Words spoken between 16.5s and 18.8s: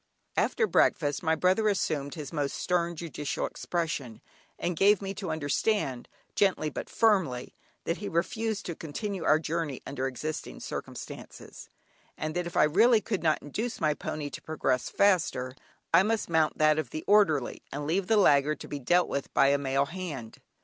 that of the orderly, and leave the laggard to be